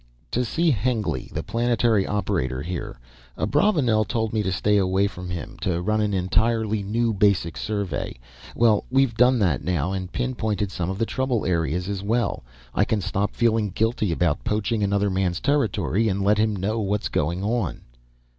"To 0.31 0.43
see 0.43 0.71
Hengly, 0.71 1.29
the 1.31 1.43
planetary 1.43 2.07
operator 2.07 2.63
here. 2.63 2.99
Abravanel 3.37 4.03
told 4.03 4.33
me 4.33 4.41
to 4.41 4.51
stay 4.51 4.77
away 4.77 5.05
from 5.05 5.29
him, 5.29 5.57
to 5.61 5.79
run 5.79 6.01
an 6.01 6.11
entirely 6.11 6.81
new 6.81 7.13
basic 7.13 7.55
survey. 7.55 8.17
Well 8.55 8.83
we've 8.89 9.13
done 9.13 9.37
that 9.37 9.63
now, 9.63 9.91
and 9.91 10.11
pinpointed 10.11 10.71
some 10.71 10.89
of 10.89 10.97
the 10.97 11.05
trouble 11.05 11.45
areas 11.45 11.87
as 11.87 12.01
well. 12.01 12.43
I 12.73 12.83
can 12.83 12.99
stop 12.99 13.35
feeling 13.35 13.69
guilty 13.69 14.11
about 14.11 14.43
poaching 14.43 14.81
another 14.83 15.11
man's 15.11 15.39
territory 15.39 16.09
and 16.09 16.23
let 16.23 16.39
him 16.39 16.55
know 16.55 16.79
what's 16.79 17.07
going 17.07 17.43
on." 17.43 17.81